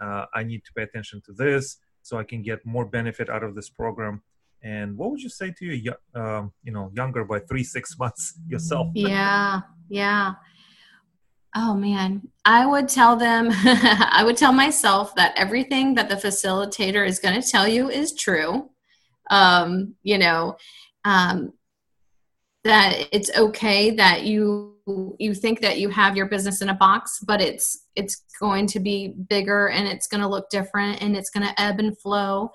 uh, 0.01 0.25
I 0.33 0.43
need 0.43 0.63
to 0.65 0.73
pay 0.73 0.83
attention 0.83 1.21
to 1.25 1.33
this 1.33 1.77
so 2.01 2.17
I 2.17 2.23
can 2.23 2.41
get 2.41 2.65
more 2.65 2.85
benefit 2.85 3.29
out 3.29 3.43
of 3.43 3.53
this 3.53 3.69
program. 3.69 4.21
And 4.63 4.97
what 4.97 5.11
would 5.11 5.21
you 5.21 5.29
say 5.29 5.53
to 5.59 5.65
your, 5.65 5.97
um, 6.15 6.51
you 6.63 6.71
know, 6.71 6.91
younger 6.95 7.23
by 7.23 7.39
three 7.39 7.63
six 7.63 7.97
months 7.99 8.39
yourself? 8.47 8.87
Yeah, 8.95 9.61
yeah. 9.89 10.33
Oh 11.55 11.73
man, 11.73 12.29
I 12.45 12.65
would 12.65 12.87
tell 12.87 13.15
them, 13.15 13.49
I 13.51 14.21
would 14.23 14.37
tell 14.37 14.53
myself 14.53 15.15
that 15.15 15.33
everything 15.37 15.95
that 15.95 16.09
the 16.09 16.15
facilitator 16.15 17.07
is 17.07 17.19
going 17.19 17.39
to 17.41 17.47
tell 17.47 17.67
you 17.67 17.89
is 17.89 18.13
true. 18.13 18.69
Um, 19.29 19.95
you 20.03 20.17
know, 20.17 20.57
um, 21.03 21.53
that 22.63 23.07
it's 23.11 23.35
okay 23.37 23.91
that 23.91 24.23
you 24.23 24.75
you 25.19 25.33
think 25.33 25.61
that 25.61 25.79
you 25.79 25.89
have 25.89 26.15
your 26.15 26.27
business 26.27 26.61
in 26.61 26.69
a 26.69 26.73
box 26.73 27.19
but 27.25 27.41
it's 27.41 27.87
it's 27.97 28.23
going 28.39 28.67
to 28.67 28.79
be 28.79 29.15
bigger 29.29 29.69
and 29.69 29.87
it's 29.87 30.07
going 30.07 30.21
to 30.21 30.27
look 30.27 30.49
different 30.49 31.01
and 31.01 31.17
it's 31.17 31.29
going 31.29 31.45
to 31.45 31.61
ebb 31.61 31.79
and 31.79 31.97
flow. 31.99 32.51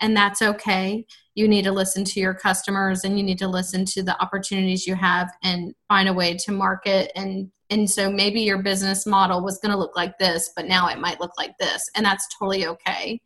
And 0.00 0.16
that's 0.16 0.42
okay. 0.42 1.06
You 1.34 1.46
need 1.46 1.64
to 1.64 1.72
listen 1.72 2.04
to 2.04 2.20
your 2.20 2.34
customers 2.34 3.04
and 3.04 3.16
you 3.16 3.24
need 3.24 3.38
to 3.38 3.48
listen 3.48 3.84
to 3.86 4.02
the 4.02 4.20
opportunities 4.20 4.86
you 4.86 4.94
have 4.96 5.30
and 5.42 5.74
find 5.86 6.08
a 6.08 6.12
way 6.12 6.36
to 6.36 6.52
market 6.52 7.12
and 7.14 7.50
and 7.70 7.88
so 7.88 8.10
maybe 8.10 8.40
your 8.40 8.62
business 8.62 9.06
model 9.06 9.42
was 9.42 9.58
going 9.58 9.72
to 9.72 9.78
look 9.78 9.96
like 9.96 10.18
this 10.18 10.50
but 10.54 10.66
now 10.66 10.88
it 10.88 10.98
might 10.98 11.20
look 11.20 11.32
like 11.38 11.56
this 11.58 11.88
and 11.94 12.04
that's 12.04 12.28
totally 12.38 12.66
okay. 12.66 13.20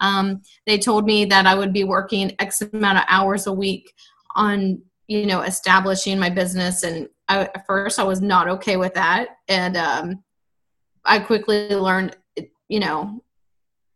Um, 0.00 0.42
they 0.66 0.76
told 0.78 1.06
me 1.06 1.24
that 1.24 1.46
i 1.46 1.54
would 1.54 1.72
be 1.72 1.84
working 1.84 2.34
x 2.38 2.60
amount 2.60 2.98
of 2.98 3.04
hours 3.08 3.46
a 3.46 3.52
week 3.52 3.94
on 4.34 4.82
you 5.06 5.24
know 5.24 5.40
establishing 5.40 6.18
my 6.18 6.28
business 6.28 6.82
and 6.82 7.08
I, 7.28 7.44
at 7.44 7.66
first 7.66 7.98
i 7.98 8.04
was 8.04 8.20
not 8.20 8.46
okay 8.48 8.76
with 8.76 8.92
that 8.92 9.28
and 9.48 9.74
um, 9.74 10.22
i 11.06 11.18
quickly 11.18 11.70
learned 11.70 12.14
you 12.68 12.78
know 12.78 13.22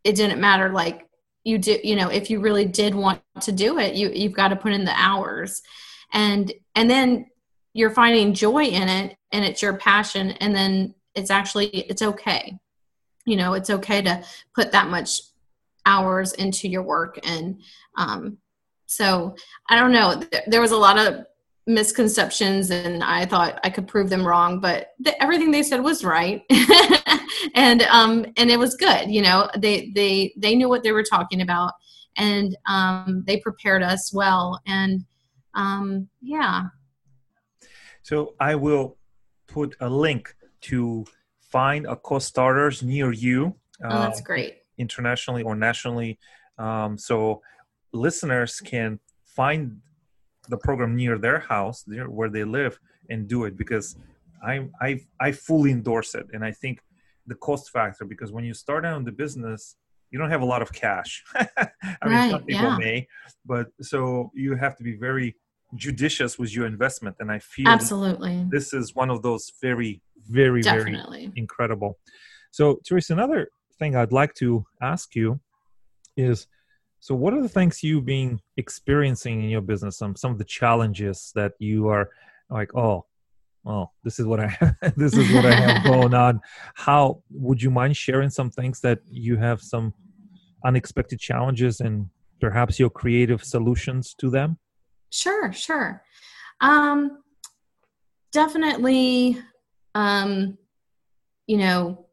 it 0.04 0.14
didn't 0.14 0.40
matter 0.40 0.70
like 0.70 1.06
you 1.44 1.58
do 1.58 1.78
you 1.82 1.96
know 1.96 2.08
if 2.08 2.30
you 2.30 2.40
really 2.40 2.64
did 2.64 2.94
want 2.94 3.20
to 3.40 3.52
do 3.52 3.78
it 3.78 3.94
you 3.94 4.10
you've 4.10 4.32
got 4.32 4.48
to 4.48 4.56
put 4.56 4.72
in 4.72 4.84
the 4.84 4.94
hours. 4.96 5.62
And 6.12 6.52
and 6.74 6.90
then 6.90 7.26
you're 7.72 7.90
finding 7.90 8.34
joy 8.34 8.64
in 8.64 8.88
it 8.88 9.16
and 9.32 9.44
it's 9.44 9.62
your 9.62 9.76
passion 9.76 10.32
and 10.32 10.54
then 10.54 10.94
it's 11.14 11.30
actually 11.30 11.68
it's 11.68 12.02
okay. 12.02 12.58
You 13.26 13.36
know 13.36 13.54
it's 13.54 13.70
okay 13.70 14.02
to 14.02 14.22
put 14.54 14.72
that 14.72 14.88
much 14.88 15.20
hours 15.86 16.32
into 16.34 16.68
your 16.68 16.82
work 16.82 17.18
and 17.22 17.60
um 17.96 18.38
so 18.86 19.34
i 19.68 19.76
don't 19.76 19.92
know. 19.92 20.22
There 20.46 20.60
was 20.60 20.72
a 20.72 20.76
lot 20.76 20.98
of 20.98 21.26
misconceptions 21.66 22.70
and 22.70 23.04
i 23.04 23.24
thought 23.24 23.60
i 23.62 23.70
could 23.70 23.86
prove 23.86 24.10
them 24.10 24.26
wrong 24.26 24.60
but 24.60 24.88
the, 24.98 25.22
everything 25.22 25.50
they 25.50 25.62
said 25.62 25.82
was 25.82 26.04
right. 26.04 26.42
And 27.54 27.82
um 27.82 28.26
and 28.36 28.50
it 28.50 28.58
was 28.58 28.76
good 28.76 29.10
you 29.10 29.22
know 29.22 29.48
they 29.56 29.90
they 29.94 30.32
they 30.36 30.54
knew 30.54 30.68
what 30.68 30.82
they 30.82 30.92
were 30.92 31.02
talking 31.02 31.40
about 31.40 31.72
and 32.16 32.56
um 32.66 33.24
they 33.26 33.38
prepared 33.38 33.82
us 33.82 34.12
well 34.12 34.60
and 34.66 35.04
um 35.54 36.08
yeah 36.20 36.64
so 38.02 38.34
i 38.40 38.54
will 38.54 38.96
put 39.46 39.76
a 39.80 39.88
link 39.88 40.34
to 40.60 41.04
find 41.40 41.86
a 41.86 41.96
co-starters 41.96 42.82
near 42.82 43.12
you 43.12 43.54
oh 43.84 43.88
that's 43.88 44.20
um, 44.20 44.24
great. 44.24 44.58
internationally 44.78 45.42
or 45.42 45.54
nationally. 45.54 46.18
Um 46.58 46.96
so 46.98 47.42
listeners 47.92 48.60
can 48.60 49.00
find 49.24 49.78
the 50.48 50.56
program 50.56 50.96
near 50.96 51.18
their 51.18 51.40
house 51.40 51.84
near 51.86 52.08
where 52.08 52.30
they 52.30 52.44
live 52.44 52.78
and 53.08 53.28
do 53.28 53.44
it 53.44 53.56
because 53.56 53.96
I, 54.42 54.68
I 54.80 55.00
I 55.20 55.32
fully 55.32 55.70
endorse 55.70 56.14
it, 56.14 56.26
and 56.32 56.42
I 56.44 56.52
think 56.52 56.80
the 57.26 57.34
cost 57.34 57.70
factor 57.70 58.04
because 58.04 58.32
when 58.32 58.44
you 58.44 58.54
start 58.54 58.86
out 58.86 58.96
in 58.96 59.04
the 59.04 59.12
business 59.12 59.76
you 60.10 60.18
don't 60.18 60.30
have 60.30 60.42
a 60.42 60.50
lot 60.54 60.60
of 60.60 60.72
cash. 60.72 61.22
I 61.36 62.04
mean 62.04 62.14
right, 62.14 62.30
some 62.30 62.44
people 62.44 62.70
yeah. 62.70 62.78
may 62.78 63.06
but 63.44 63.66
so 63.80 64.30
you 64.34 64.56
have 64.56 64.76
to 64.76 64.82
be 64.82 64.96
very 64.96 65.36
judicious 65.74 66.38
with 66.38 66.54
your 66.54 66.66
investment 66.66 67.14
and 67.20 67.30
i 67.30 67.38
feel 67.38 67.68
absolutely. 67.68 68.44
this 68.50 68.72
is 68.72 68.94
one 68.94 69.10
of 69.10 69.22
those 69.22 69.52
very 69.62 70.02
very 70.28 70.62
Definitely. 70.62 71.26
very 71.26 71.32
incredible. 71.36 71.98
So 72.50 72.80
teresa 72.84 73.12
another 73.12 73.48
thing 73.78 73.96
i'd 73.96 74.12
like 74.12 74.34
to 74.34 74.64
ask 74.82 75.14
you 75.14 75.40
is 76.16 76.46
so 77.00 77.14
what 77.14 77.32
are 77.32 77.40
the 77.40 77.48
things 77.48 77.82
you've 77.82 78.04
been 78.04 78.40
experiencing 78.58 79.42
in 79.42 79.48
your 79.48 79.62
business? 79.62 79.96
Some 79.96 80.14
some 80.14 80.32
of 80.32 80.38
the 80.38 80.44
challenges 80.44 81.32
that 81.34 81.52
you 81.58 81.88
are 81.88 82.10
like 82.50 82.74
oh 82.74 83.06
oh 83.66 83.90
this 84.04 84.18
is 84.18 84.26
what 84.26 84.40
i 84.40 84.48
this 84.96 85.16
is 85.16 85.32
what 85.32 85.46
i 85.46 85.54
have 85.54 85.84
going 85.92 86.12
on. 86.12 86.40
How 86.74 87.22
would 87.30 87.62
you 87.62 87.70
mind 87.70 87.96
sharing 87.96 88.28
some 88.28 88.50
things 88.50 88.80
that 88.82 88.98
you 89.10 89.38
have 89.38 89.62
some 89.62 89.94
unexpected 90.64 91.18
challenges 91.18 91.80
and 91.80 92.10
perhaps 92.38 92.78
your 92.78 92.90
creative 92.90 93.42
solutions 93.42 94.14
to 94.18 94.28
them 94.28 94.58
sure 95.10 95.52
sure. 95.52 96.02
Um 96.60 97.22
definitely 98.32 99.38
um 99.94 100.56
you 101.46 101.56
know 101.56 102.06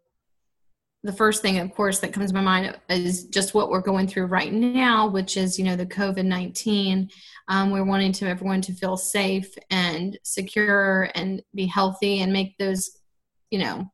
the 1.04 1.14
first 1.14 1.42
thing 1.42 1.60
of 1.60 1.72
course 1.74 2.00
that 2.00 2.12
comes 2.12 2.32
to 2.32 2.36
my 2.36 2.42
mind 2.42 2.78
is 2.90 3.26
just 3.26 3.54
what 3.54 3.70
we're 3.70 3.82
going 3.82 4.08
through 4.08 4.26
right 4.26 4.52
now 4.52 5.08
which 5.08 5.38
is 5.38 5.60
you 5.60 5.64
know 5.64 5.76
the 5.76 5.86
covid-19 5.86 7.10
um, 7.50 7.70
we're 7.70 7.84
wanting 7.86 8.12
to 8.12 8.28
everyone 8.28 8.62
to 8.62 8.74
feel 8.74 8.98
safe 8.98 9.56
and 9.70 10.18
secure 10.24 11.12
and 11.14 11.44
be 11.54 11.68
healthy 11.68 12.22
and 12.22 12.34
make 12.34 12.58
those 12.58 12.98
you 13.52 13.60
know 13.60 13.88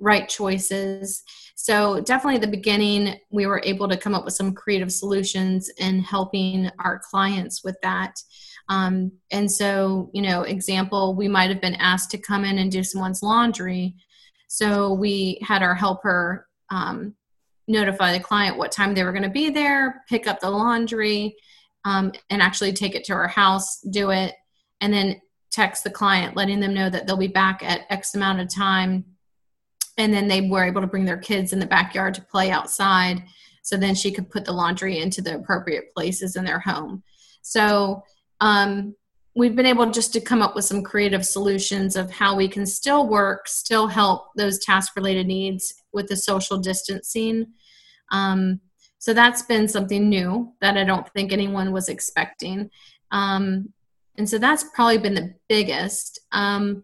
right 0.00 0.28
choices. 0.28 1.22
So 1.56 2.00
definitely 2.00 2.36
at 2.36 2.42
the 2.42 2.56
beginning 2.56 3.16
we 3.30 3.46
were 3.46 3.62
able 3.64 3.88
to 3.88 3.96
come 3.96 4.14
up 4.14 4.24
with 4.24 4.34
some 4.34 4.54
creative 4.54 4.92
solutions 4.92 5.70
in 5.78 6.00
helping 6.00 6.70
our 6.78 7.00
clients 7.10 7.64
with 7.64 7.76
that 7.82 8.20
um, 8.68 9.12
and 9.30 9.50
so 9.50 10.10
you 10.12 10.22
know 10.22 10.42
example 10.42 11.14
we 11.14 11.28
might 11.28 11.50
have 11.50 11.60
been 11.60 11.74
asked 11.76 12.10
to 12.10 12.18
come 12.18 12.44
in 12.44 12.58
and 12.58 12.70
do 12.70 12.82
someone's 12.82 13.22
laundry 13.22 13.94
so 14.48 14.94
we 14.94 15.38
had 15.42 15.62
our 15.62 15.74
helper 15.74 16.48
um, 16.70 17.14
notify 17.68 18.12
the 18.12 18.24
client 18.24 18.56
what 18.56 18.72
time 18.72 18.94
they 18.94 19.04
were 19.04 19.12
going 19.12 19.22
to 19.22 19.28
be 19.28 19.50
there, 19.50 20.02
pick 20.08 20.26
up 20.26 20.40
the 20.40 20.50
laundry, 20.50 21.36
um, 21.84 22.12
and 22.30 22.42
actually 22.42 22.72
take 22.72 22.94
it 22.94 23.04
to 23.04 23.12
our 23.12 23.28
house, 23.28 23.80
do 23.82 24.10
it, 24.10 24.34
and 24.80 24.92
then 24.92 25.20
text 25.50 25.84
the 25.84 25.90
client 25.90 26.36
letting 26.36 26.60
them 26.60 26.74
know 26.74 26.90
that 26.90 27.06
they'll 27.06 27.16
be 27.16 27.26
back 27.26 27.62
at 27.62 27.82
X 27.90 28.14
amount 28.14 28.40
of 28.40 28.52
time. 28.52 29.04
And 29.96 30.12
then 30.12 30.28
they 30.28 30.42
were 30.42 30.64
able 30.64 30.80
to 30.80 30.86
bring 30.86 31.04
their 31.04 31.18
kids 31.18 31.52
in 31.52 31.58
the 31.58 31.66
backyard 31.66 32.14
to 32.14 32.22
play 32.22 32.50
outside. 32.50 33.22
So 33.62 33.76
then 33.76 33.94
she 33.94 34.12
could 34.12 34.30
put 34.30 34.44
the 34.44 34.52
laundry 34.52 34.98
into 34.98 35.20
the 35.20 35.34
appropriate 35.34 35.92
places 35.94 36.36
in 36.36 36.44
their 36.44 36.60
home. 36.60 37.02
So 37.42 38.02
um, 38.40 38.94
we've 39.34 39.54
been 39.54 39.66
able 39.66 39.90
just 39.90 40.12
to 40.12 40.20
come 40.20 40.42
up 40.42 40.54
with 40.54 40.64
some 40.64 40.82
creative 40.82 41.24
solutions 41.24 41.96
of 41.96 42.10
how 42.10 42.34
we 42.34 42.48
can 42.48 42.66
still 42.66 43.08
work, 43.08 43.46
still 43.46 43.86
help 43.86 44.28
those 44.36 44.58
task 44.58 44.96
related 44.96 45.26
needs, 45.26 45.74
with 45.92 46.08
the 46.08 46.16
social 46.16 46.58
distancing. 46.58 47.46
Um, 48.10 48.60
so 48.98 49.14
that's 49.14 49.42
been 49.42 49.68
something 49.68 50.08
new 50.08 50.52
that 50.60 50.76
I 50.76 50.84
don't 50.84 51.08
think 51.10 51.32
anyone 51.32 51.72
was 51.72 51.88
expecting. 51.88 52.68
Um, 53.10 53.72
and 54.16 54.28
so 54.28 54.38
that's 54.38 54.64
probably 54.74 54.98
been 54.98 55.14
the 55.14 55.34
biggest. 55.48 56.20
Um, 56.32 56.82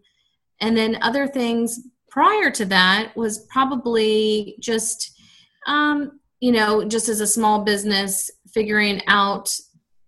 and 0.61 0.77
then 0.77 0.97
other 1.01 1.27
things 1.27 1.79
prior 2.09 2.49
to 2.51 2.65
that 2.65 3.15
was 3.17 3.45
probably 3.49 4.55
just, 4.61 5.19
um, 5.67 6.19
you 6.39 6.53
know, 6.53 6.85
just 6.85 7.09
as 7.09 7.19
a 7.19 7.27
small 7.27 7.63
business, 7.63 8.31
figuring 8.53 9.01
out 9.07 9.53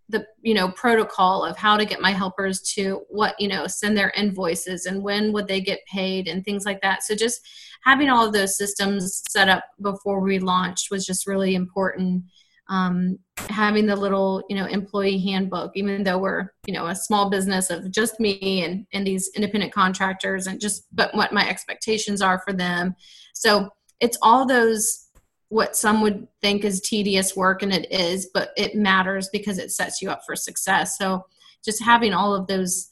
the 0.09 0.25
you 0.41 0.53
know 0.53 0.69
protocol 0.71 1.43
of 1.43 1.57
how 1.57 1.75
to 1.75 1.85
get 1.85 2.01
my 2.01 2.11
helpers 2.11 2.61
to 2.61 3.01
what 3.09 3.35
you 3.39 3.47
know 3.47 3.67
send 3.67 3.97
their 3.97 4.11
invoices 4.11 4.85
and 4.85 5.01
when 5.03 5.33
would 5.33 5.47
they 5.47 5.59
get 5.59 5.85
paid 5.85 6.27
and 6.27 6.43
things 6.43 6.65
like 6.65 6.81
that. 6.81 7.03
So 7.03 7.15
just 7.15 7.41
having 7.83 8.09
all 8.09 8.25
of 8.25 8.33
those 8.33 8.57
systems 8.57 9.23
set 9.29 9.49
up 9.49 9.63
before 9.81 10.21
we 10.21 10.39
launched 10.39 10.89
was 10.91 11.05
just 11.05 11.27
really 11.27 11.55
important. 11.55 12.23
Um, 12.69 13.19
having 13.49 13.85
the 13.85 13.95
little 13.95 14.43
you 14.49 14.55
know 14.55 14.65
employee 14.65 15.19
handbook 15.19 15.71
even 15.75 16.03
though 16.03 16.17
we're 16.17 16.49
you 16.65 16.73
know 16.73 16.87
a 16.87 16.95
small 16.95 17.29
business 17.29 17.69
of 17.69 17.91
just 17.91 18.19
me 18.19 18.63
and 18.63 18.85
and 18.91 19.07
these 19.07 19.29
independent 19.35 19.71
contractors 19.71 20.47
and 20.47 20.59
just 20.59 20.85
but 20.93 21.15
what 21.15 21.31
my 21.31 21.47
expectations 21.47 22.21
are 22.21 22.41
for 22.45 22.53
them. 22.53 22.95
So 23.33 23.69
it's 23.99 24.17
all 24.21 24.45
those 24.45 25.06
what 25.49 25.75
some 25.75 26.01
would 26.01 26.27
think 26.41 26.65
is 26.65 26.81
tedious 26.81 27.35
work 27.35 27.63
and 27.63 27.73
it 27.73 27.89
is 27.91 28.29
but 28.33 28.51
it 28.57 28.75
matters 28.75 29.29
because 29.31 29.57
it 29.57 29.71
sets 29.71 30.01
you 30.01 30.09
up 30.09 30.21
for 30.25 30.35
success. 30.35 30.97
So 30.97 31.25
just 31.63 31.83
having 31.83 32.13
all 32.13 32.33
of 32.33 32.47
those 32.47 32.89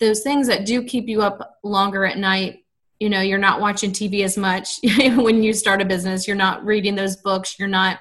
those 0.00 0.22
things 0.22 0.48
that 0.48 0.66
do 0.66 0.82
keep 0.82 1.08
you 1.08 1.22
up 1.22 1.58
longer 1.62 2.04
at 2.04 2.18
night 2.18 2.64
you 2.98 3.08
know 3.08 3.20
you're 3.20 3.38
not 3.38 3.60
watching 3.60 3.92
tv 3.92 4.24
as 4.24 4.36
much 4.36 4.78
when 5.16 5.42
you 5.42 5.52
start 5.52 5.80
a 5.80 5.84
business 5.84 6.26
you're 6.26 6.36
not 6.36 6.64
reading 6.64 6.96
those 6.96 7.16
books 7.16 7.56
you're 7.56 7.68
not 7.68 8.00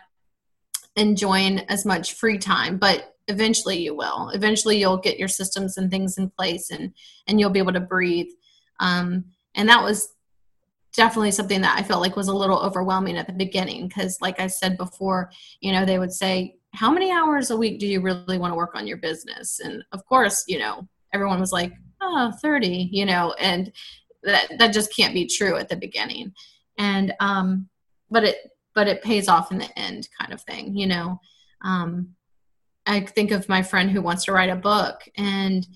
enjoying 0.95 1.59
as 1.69 1.85
much 1.85 2.13
free 2.13 2.39
time 2.39 2.77
but 2.77 3.11
eventually 3.31 3.79
you 3.79 3.95
will. 3.95 4.29
Eventually 4.29 4.79
you'll 4.79 4.97
get 4.97 5.17
your 5.17 5.27
systems 5.27 5.77
and 5.77 5.89
things 5.89 6.17
in 6.17 6.29
place 6.29 6.69
and 6.69 6.93
and 7.27 7.39
you'll 7.39 7.49
be 7.49 7.59
able 7.59 7.73
to 7.73 7.79
breathe. 7.79 8.29
Um, 8.79 9.25
and 9.55 9.69
that 9.69 9.83
was 9.83 10.09
definitely 10.95 11.31
something 11.31 11.61
that 11.61 11.77
I 11.77 11.83
felt 11.83 12.01
like 12.01 12.15
was 12.15 12.27
a 12.27 12.35
little 12.35 12.59
overwhelming 12.59 13.17
at 13.17 13.27
the 13.27 13.33
beginning 13.33 13.87
because, 13.87 14.19
like 14.21 14.39
I 14.39 14.47
said 14.47 14.77
before, 14.77 15.31
you 15.59 15.71
know, 15.71 15.85
they 15.85 15.99
would 15.99 16.11
say, 16.11 16.57
how 16.73 16.91
many 16.91 17.11
hours 17.11 17.51
a 17.51 17.57
week 17.57 17.79
do 17.79 17.87
you 17.87 18.01
really 18.01 18.37
want 18.37 18.51
to 18.51 18.57
work 18.57 18.75
on 18.75 18.87
your 18.87 18.97
business? 18.97 19.59
And 19.59 19.83
of 19.91 20.05
course, 20.05 20.43
you 20.47 20.59
know, 20.59 20.87
everyone 21.13 21.39
was 21.39 21.51
like, 21.51 21.73
oh, 22.01 22.31
30, 22.41 22.89
you 22.91 23.05
know, 23.05 23.33
and 23.39 23.71
that, 24.23 24.47
that 24.57 24.73
just 24.73 24.95
can't 24.95 25.13
be 25.13 25.27
true 25.27 25.57
at 25.57 25.69
the 25.69 25.75
beginning. 25.75 26.33
And, 26.77 27.13
um, 27.19 27.67
but 28.09 28.23
it, 28.23 28.37
but 28.73 28.87
it 28.87 29.03
pays 29.03 29.27
off 29.27 29.51
in 29.51 29.57
the 29.57 29.79
end 29.79 30.07
kind 30.19 30.33
of 30.33 30.41
thing, 30.41 30.75
you 30.75 30.87
know. 30.87 31.19
Um, 31.61 32.15
I 32.85 33.01
think 33.01 33.31
of 33.31 33.49
my 33.49 33.61
friend 33.61 33.91
who 33.91 34.01
wants 34.01 34.25
to 34.25 34.31
write 34.31 34.49
a 34.49 34.55
book 34.55 35.01
and, 35.17 35.67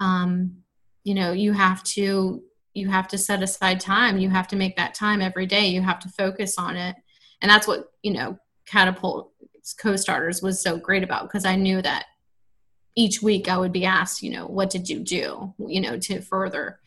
um, 0.00 0.56
you 1.04 1.14
know, 1.14 1.32
you 1.32 1.52
have 1.52 1.82
to, 1.84 2.42
you 2.74 2.88
have 2.88 3.08
to 3.08 3.18
set 3.18 3.42
aside 3.42 3.80
time. 3.80 4.18
You 4.18 4.30
have 4.30 4.48
to 4.48 4.56
make 4.56 4.76
that 4.76 4.94
time 4.94 5.20
every 5.20 5.46
day. 5.46 5.66
You 5.66 5.82
have 5.82 5.98
to 6.00 6.08
focus 6.08 6.56
on 6.58 6.76
it. 6.76 6.96
And 7.40 7.50
that's 7.50 7.66
what, 7.66 7.90
you 8.02 8.12
know, 8.12 8.38
catapult 8.66 9.32
co-starters 9.78 10.42
was 10.42 10.60
so 10.60 10.76
great 10.76 11.02
about 11.02 11.24
because 11.24 11.44
I 11.44 11.56
knew 11.56 11.82
that 11.82 12.06
each 12.94 13.22
week 13.22 13.48
I 13.48 13.56
would 13.56 13.72
be 13.72 13.84
asked, 13.84 14.22
you 14.22 14.30
know, 14.30 14.46
what 14.46 14.70
did 14.70 14.88
you 14.88 15.00
do, 15.00 15.54
you 15.58 15.80
know, 15.80 15.98
to 15.98 16.20
further 16.20 16.80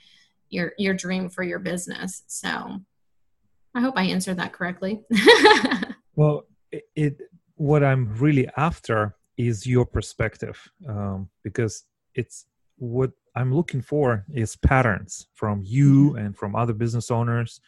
your 0.50 0.74
your 0.78 0.94
dream 0.94 1.30
for 1.30 1.44
your 1.44 1.60
business. 1.60 2.24
So 2.28 2.80
I 3.74 3.82
hope 3.82 3.98
I 3.98 4.04
answered 4.04 4.38
that 4.38 4.54
correctly. 4.54 5.04
well, 6.16 6.46
it, 6.72 6.84
it, 6.96 7.18
what 7.56 7.84
I'm 7.84 8.14
really 8.18 8.48
after 8.58 9.16
is 9.38 9.68
your 9.68 9.86
perspective 9.86 10.58
um, 10.88 11.30
because 11.44 11.84
it's 12.14 12.46
what 12.78 13.12
I'm 13.36 13.54
looking 13.54 13.82
for 13.82 14.26
is 14.34 14.56
patterns 14.56 15.28
from 15.34 15.62
you 15.64 16.10
mm-hmm. 16.10 16.18
and 16.18 16.38
from 16.38 16.56
other 16.56 16.74
business 16.74 17.12
owners 17.12 17.60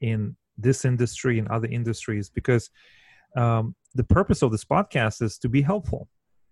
in 0.00 0.36
this 0.58 0.84
industry 0.84 1.38
and 1.38 1.48
other 1.48 1.68
industries 1.68 2.28
because 2.30 2.70
um, 3.36 3.74
the 3.94 4.04
purpose 4.04 4.42
of 4.42 4.50
this 4.50 4.64
podcast 4.64 5.22
is 5.22 5.38
to 5.38 5.48
be 5.48 5.62
helpful 5.62 6.08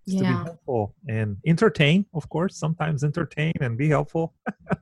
yeah. 0.07 0.19
to 0.19 0.25
be 0.25 0.45
helpful 0.45 0.95
and 1.09 1.37
entertain 1.47 2.05
of 2.15 2.29
course 2.29 2.57
sometimes 2.57 3.05
entertain 3.05 3.53
and 3.61 3.79
be 3.79 3.89
helpful 3.89 4.35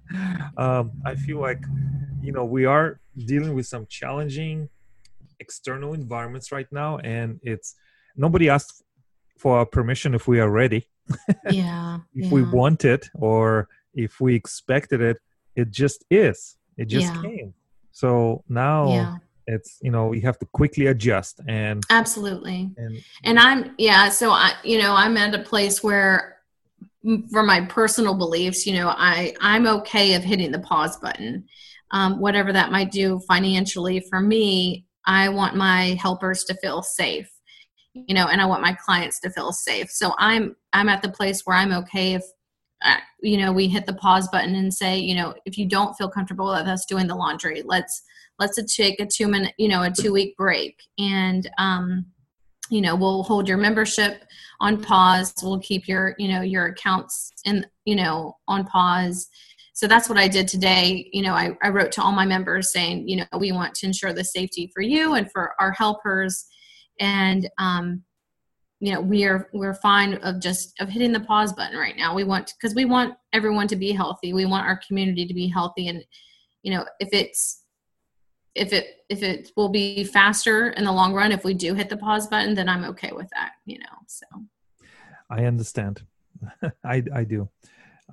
um, 0.56 0.92
i 1.04 1.14
feel 1.14 1.40
like 1.40 1.62
you 2.20 2.32
know 2.32 2.44
we 2.44 2.64
are 2.64 3.00
dealing 3.26 3.54
with 3.54 3.66
some 3.66 3.86
challenging 3.86 4.68
external 5.40 5.92
environments 5.94 6.52
right 6.52 6.66
now 6.72 6.98
and 6.98 7.38
it's 7.42 7.74
nobody 8.16 8.48
asked 8.48 8.82
for 9.38 9.64
permission 9.66 10.14
if 10.14 10.28
we 10.28 10.40
are 10.40 10.50
ready 10.50 10.88
yeah 11.50 11.98
if 12.14 12.26
yeah. 12.26 12.30
we 12.30 12.42
want 12.42 12.84
it 12.84 13.08
or 13.14 13.68
if 13.94 14.20
we 14.20 14.34
expected 14.34 15.00
it 15.00 15.18
it 15.56 15.70
just 15.70 16.04
is. 16.10 16.56
It 16.76 16.86
just 16.86 17.14
yeah. 17.14 17.22
came. 17.22 17.54
So 17.92 18.42
now 18.48 18.88
yeah. 18.88 19.16
it's 19.46 19.78
you 19.82 19.90
know 19.90 20.12
you 20.12 20.22
have 20.22 20.38
to 20.38 20.46
quickly 20.46 20.86
adjust 20.86 21.40
and 21.46 21.82
absolutely. 21.90 22.70
and, 22.76 23.04
and 23.24 23.38
i'm 23.38 23.74
yeah 23.76 24.08
so 24.08 24.30
i 24.30 24.54
you 24.64 24.78
know 24.78 24.94
i'm 24.94 25.16
at 25.16 25.34
a 25.34 25.40
place 25.40 25.82
where 25.82 26.38
for 27.30 27.42
my 27.42 27.60
personal 27.62 28.14
beliefs 28.14 28.64
you 28.66 28.72
know 28.74 28.88
i 28.96 29.34
i'm 29.40 29.66
okay 29.66 30.14
of 30.14 30.22
hitting 30.22 30.52
the 30.52 30.60
pause 30.60 30.96
button. 30.98 31.44
Um, 31.90 32.20
whatever 32.20 32.54
that 32.54 32.72
might 32.72 32.90
do 32.90 33.20
financially 33.28 34.00
for 34.08 34.20
me 34.20 34.86
i 35.04 35.28
want 35.28 35.54
my 35.56 35.98
helpers 36.00 36.44
to 36.44 36.54
feel 36.54 36.82
safe 36.82 37.30
you 37.94 38.14
know 38.14 38.26
and 38.28 38.40
i 38.40 38.46
want 38.46 38.62
my 38.62 38.72
clients 38.72 39.20
to 39.20 39.30
feel 39.30 39.52
safe. 39.52 39.90
So 39.90 40.14
i'm 40.18 40.56
i'm 40.72 40.88
at 40.88 41.02
the 41.02 41.10
place 41.10 41.42
where 41.44 41.56
i'm 41.56 41.72
okay 41.72 42.14
if 42.14 42.24
uh, 42.84 42.96
you 43.20 43.36
know 43.36 43.52
we 43.52 43.68
hit 43.68 43.86
the 43.86 43.94
pause 43.94 44.28
button 44.28 44.54
and 44.54 44.72
say 44.72 44.98
you 44.98 45.14
know 45.14 45.34
if 45.44 45.56
you 45.56 45.66
don't 45.66 45.94
feel 45.94 46.08
comfortable 46.08 46.50
with 46.50 46.66
us 46.66 46.84
doing 46.86 47.06
the 47.06 47.14
laundry 47.14 47.62
let's 47.64 48.02
let's 48.38 48.58
take 48.74 49.00
a 49.00 49.06
two 49.06 49.28
minute 49.28 49.54
you 49.58 49.68
know 49.68 49.82
a 49.82 49.90
two 49.90 50.12
week 50.12 50.36
break. 50.36 50.80
And 50.98 51.48
um 51.58 52.06
you 52.70 52.80
know 52.80 52.96
we'll 52.96 53.22
hold 53.22 53.48
your 53.48 53.58
membership 53.58 54.24
on 54.60 54.82
pause. 54.82 55.34
We'll 55.42 55.60
keep 55.60 55.86
your 55.88 56.14
you 56.18 56.28
know 56.28 56.42
your 56.42 56.66
accounts 56.66 57.32
in 57.44 57.66
you 57.84 57.96
know 57.96 58.36
on 58.48 58.64
pause. 58.64 59.28
So 59.74 59.86
that's 59.86 60.08
what 60.08 60.18
i 60.18 60.28
did 60.28 60.48
today. 60.48 61.08
You 61.12 61.22
know 61.22 61.34
I, 61.34 61.56
I 61.62 61.68
wrote 61.68 61.92
to 61.92 62.02
all 62.02 62.12
my 62.12 62.26
members 62.26 62.72
saying 62.72 63.08
you 63.08 63.16
know 63.16 63.26
we 63.38 63.52
want 63.52 63.74
to 63.76 63.86
ensure 63.86 64.12
the 64.12 64.24
safety 64.24 64.70
for 64.74 64.82
you 64.82 65.14
and 65.14 65.30
for 65.30 65.54
our 65.60 65.72
helpers 65.72 66.46
and 67.00 67.48
um 67.58 68.02
you 68.80 68.92
know 68.92 69.00
we 69.00 69.24
are 69.24 69.48
we're 69.52 69.74
fine 69.74 70.14
of 70.14 70.40
just 70.40 70.74
of 70.80 70.88
hitting 70.88 71.12
the 71.12 71.20
pause 71.20 71.52
button 71.52 71.78
right 71.78 71.96
now. 71.96 72.14
We 72.14 72.24
want 72.24 72.52
because 72.58 72.74
we 72.74 72.84
want 72.84 73.14
everyone 73.32 73.68
to 73.68 73.76
be 73.76 73.92
healthy. 73.92 74.32
We 74.32 74.44
want 74.44 74.66
our 74.66 74.80
community 74.86 75.26
to 75.26 75.34
be 75.34 75.46
healthy. 75.46 75.88
And 75.88 76.04
you 76.62 76.72
know 76.72 76.84
if 77.00 77.08
it's 77.12 77.62
if 78.54 78.72
it 78.72 79.04
if 79.08 79.22
it 79.22 79.50
will 79.56 79.68
be 79.68 80.04
faster 80.04 80.70
in 80.70 80.84
the 80.84 80.92
long 80.92 81.14
run 81.14 81.32
if 81.32 81.44
we 81.44 81.54
do 81.54 81.74
hit 81.74 81.88
the 81.88 81.96
pause 81.96 82.26
button 82.26 82.54
then 82.54 82.68
i'm 82.68 82.84
okay 82.84 83.10
with 83.12 83.28
that 83.30 83.52
you 83.64 83.78
know 83.78 83.96
so. 84.06 84.26
I 85.30 85.46
understand. 85.46 86.02
I 86.84 87.02
i 87.14 87.24
do. 87.24 87.48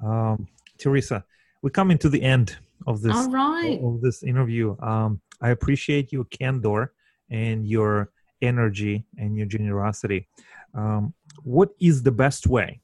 Um 0.04 0.48
teresa 0.78 1.26
we're 1.62 1.72
coming 1.72 1.98
to 1.98 2.10
the 2.10 2.22
end 2.22 2.58
of 2.88 3.02
this 3.02 3.16
all 3.16 3.30
right. 3.30 3.80
of 3.84 4.02
this 4.02 4.24
interview. 4.24 4.76
Um 4.80 5.22
i 5.42 5.50
appreciate 5.50 6.12
your 6.12 6.26
candor 6.26 6.94
and 7.30 7.68
your 7.68 8.12
energy 8.42 9.06
and 9.18 9.36
your 9.36 9.46
generosity 9.46 10.28
um, 10.74 11.14
what 11.44 11.70
is 11.80 12.04
the 12.04 12.12
best 12.12 12.48
way 12.48 12.82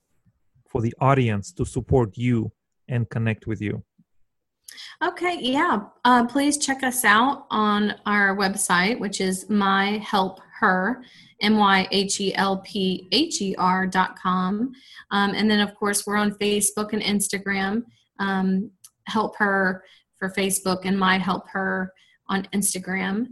for 0.67 0.81
the 0.81 0.93
audience 0.99 1.51
to 1.53 1.65
support 1.65 2.17
you 2.17 2.51
and 2.87 3.09
connect 3.09 3.47
with 3.47 3.61
you? 3.61 3.83
Okay, 5.03 5.37
yeah. 5.39 5.81
Uh, 6.03 6.25
please 6.25 6.57
check 6.57 6.83
us 6.83 7.05
out 7.05 7.45
on 7.49 7.95
our 8.05 8.35
website, 8.35 8.99
which 8.99 9.21
is 9.21 9.49
my 9.49 9.97
help 9.99 10.39
her 10.59 11.03
m 11.41 11.57
y 11.57 11.87
h 11.91 12.21
e 12.21 12.33
l 12.35 12.57
p 12.57 13.07
h 13.11 13.41
e 13.41 13.55
r 13.57 13.85
dot 13.85 14.17
com, 14.17 14.71
um, 15.11 15.31
and 15.33 15.51
then 15.51 15.59
of 15.59 15.75
course 15.75 16.07
we're 16.07 16.15
on 16.15 16.31
Facebook 16.31 16.93
and 16.93 17.01
Instagram. 17.01 17.83
Um, 18.19 18.71
help 19.07 19.35
her 19.37 19.83
for 20.17 20.29
Facebook 20.29 20.85
and 20.85 20.97
my 20.97 21.17
help 21.17 21.49
her 21.49 21.91
on 22.29 22.47
Instagram. 22.53 23.27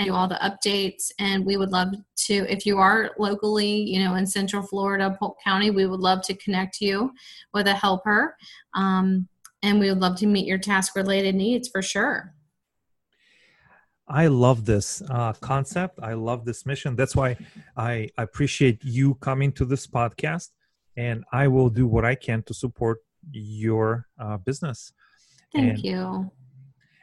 And 0.00 0.08
do 0.08 0.14
all 0.14 0.26
the 0.26 0.36
updates. 0.36 1.12
And 1.18 1.44
we 1.44 1.58
would 1.58 1.70
love 1.70 1.88
to, 2.26 2.34
if 2.48 2.64
you 2.64 2.78
are 2.78 3.10
locally, 3.18 3.70
you 3.70 4.02
know, 4.02 4.14
in 4.14 4.26
Central 4.26 4.62
Florida, 4.62 5.14
Polk 5.18 5.36
County, 5.44 5.70
we 5.70 5.86
would 5.86 6.00
love 6.00 6.22
to 6.22 6.34
connect 6.34 6.80
you 6.80 7.12
with 7.52 7.66
a 7.66 7.74
helper. 7.74 8.34
Um, 8.74 9.28
and 9.62 9.78
we 9.78 9.90
would 9.90 10.00
love 10.00 10.16
to 10.16 10.26
meet 10.26 10.46
your 10.46 10.58
task 10.58 10.96
related 10.96 11.34
needs 11.34 11.68
for 11.68 11.82
sure. 11.82 12.34
I 14.08 14.28
love 14.28 14.64
this 14.64 15.02
uh, 15.10 15.34
concept. 15.34 16.00
I 16.02 16.14
love 16.14 16.46
this 16.46 16.64
mission. 16.64 16.96
That's 16.96 17.14
why 17.14 17.36
I 17.76 18.08
appreciate 18.16 18.82
you 18.82 19.14
coming 19.16 19.52
to 19.52 19.64
this 19.66 19.86
podcast, 19.86 20.48
and 20.96 21.22
I 21.30 21.46
will 21.46 21.68
do 21.68 21.86
what 21.86 22.04
I 22.04 22.16
can 22.16 22.42
to 22.44 22.54
support 22.54 22.98
your 23.30 24.06
uh, 24.18 24.38
business. 24.38 24.92
Thank 25.54 25.68
and, 25.68 25.84
you. 25.84 26.30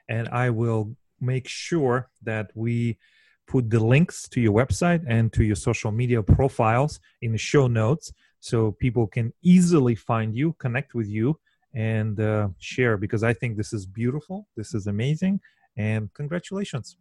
And 0.09 0.27
I 0.29 0.49
will 0.49 0.97
make 1.19 1.47
sure 1.47 2.09
that 2.23 2.51
we 2.55 2.97
put 3.47 3.69
the 3.69 3.79
links 3.79 4.27
to 4.29 4.41
your 4.41 4.53
website 4.53 5.03
and 5.07 5.31
to 5.33 5.43
your 5.43 5.55
social 5.55 5.91
media 5.91 6.21
profiles 6.21 6.99
in 7.21 7.31
the 7.31 7.37
show 7.37 7.67
notes 7.67 8.11
so 8.39 8.71
people 8.73 9.07
can 9.07 9.33
easily 9.41 9.95
find 9.95 10.35
you, 10.35 10.53
connect 10.59 10.93
with 10.93 11.07
you, 11.07 11.39
and 11.73 12.19
uh, 12.19 12.49
share 12.59 12.97
because 12.97 13.23
I 13.23 13.33
think 13.33 13.57
this 13.57 13.73
is 13.73 13.85
beautiful. 13.85 14.47
This 14.55 14.73
is 14.73 14.87
amazing. 14.87 15.39
And 15.77 16.13
congratulations. 16.13 16.97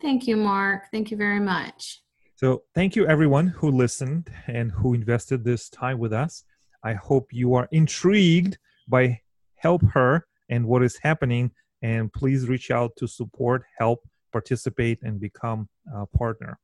Thank 0.00 0.26
you, 0.26 0.36
Mark. 0.36 0.84
Thank 0.90 1.10
you 1.10 1.16
very 1.16 1.40
much. 1.40 2.02
So, 2.36 2.62
thank 2.74 2.96
you 2.96 3.06
everyone 3.06 3.46
who 3.46 3.70
listened 3.70 4.28
and 4.48 4.72
who 4.72 4.94
invested 4.94 5.44
this 5.44 5.68
time 5.68 5.98
with 5.98 6.12
us. 6.12 6.44
I 6.82 6.94
hope 6.94 7.32
you 7.32 7.54
are 7.54 7.68
intrigued 7.70 8.58
by 8.88 9.20
Help 9.54 9.82
Her 9.92 10.26
and 10.50 10.66
what 10.66 10.82
is 10.82 10.98
happening 11.00 11.52
and 11.82 12.12
please 12.12 12.48
reach 12.48 12.70
out 12.70 12.96
to 12.96 13.06
support, 13.06 13.64
help, 13.78 14.00
participate, 14.32 15.02
and 15.02 15.20
become 15.20 15.68
a 15.94 16.06
partner. 16.06 16.58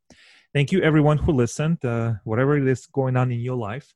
Thank 0.55 0.73
you, 0.73 0.81
everyone 0.83 1.19
who 1.19 1.33
listened. 1.33 1.85
Uh, 1.85 2.15
whatever 2.25 2.57
is 2.57 2.87
going 2.87 3.17
on 3.17 3.31
in 3.31 3.41
your 3.41 3.57
life, 3.57 3.93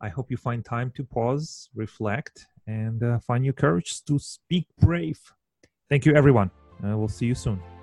I 0.00 0.08
hope 0.08 0.30
you 0.30 0.36
find 0.36 0.64
time 0.64 0.90
to 0.96 1.04
pause, 1.04 1.68
reflect, 1.74 2.46
and 2.66 3.02
uh, 3.02 3.18
find 3.20 3.44
your 3.44 3.54
courage 3.54 4.04
to 4.04 4.18
speak 4.18 4.66
brave. 4.80 5.20
Thank 5.88 6.04
you, 6.06 6.14
everyone. 6.14 6.50
Uh, 6.84 6.96
we'll 6.96 7.08
see 7.08 7.26
you 7.26 7.34
soon. 7.34 7.77